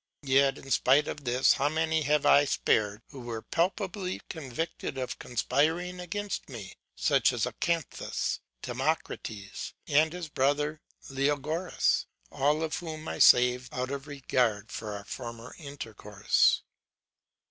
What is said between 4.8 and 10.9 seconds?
of conspiring against me; such were Acanthus, Timocrates, and his brother